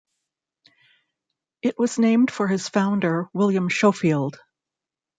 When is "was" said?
1.77-1.99